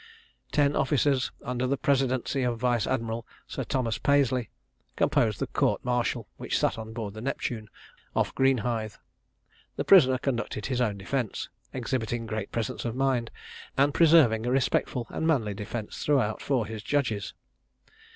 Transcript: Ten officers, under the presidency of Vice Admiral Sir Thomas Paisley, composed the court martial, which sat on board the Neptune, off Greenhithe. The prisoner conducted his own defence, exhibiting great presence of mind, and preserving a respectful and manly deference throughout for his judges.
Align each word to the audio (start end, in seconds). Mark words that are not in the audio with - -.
Ten 0.51 0.75
officers, 0.75 1.31
under 1.45 1.67
the 1.67 1.77
presidency 1.77 2.41
of 2.41 2.57
Vice 2.57 2.87
Admiral 2.87 3.23
Sir 3.45 3.63
Thomas 3.63 3.99
Paisley, 3.99 4.49
composed 4.95 5.37
the 5.37 5.45
court 5.45 5.85
martial, 5.85 6.27
which 6.37 6.57
sat 6.57 6.79
on 6.79 6.91
board 6.91 7.13
the 7.13 7.21
Neptune, 7.21 7.69
off 8.15 8.33
Greenhithe. 8.33 8.95
The 9.75 9.85
prisoner 9.85 10.17
conducted 10.17 10.65
his 10.65 10.81
own 10.81 10.97
defence, 10.97 11.49
exhibiting 11.71 12.25
great 12.25 12.51
presence 12.51 12.83
of 12.83 12.95
mind, 12.95 13.29
and 13.77 13.93
preserving 13.93 14.47
a 14.47 14.51
respectful 14.51 15.05
and 15.11 15.27
manly 15.27 15.53
deference 15.53 16.03
throughout 16.03 16.41
for 16.41 16.65
his 16.65 16.81
judges. 16.81 17.35